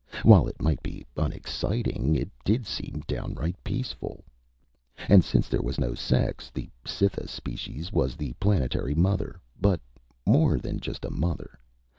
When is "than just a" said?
10.57-11.11